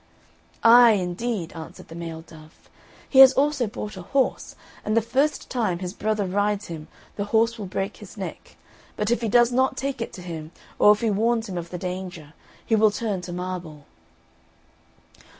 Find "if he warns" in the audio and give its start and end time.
10.91-11.47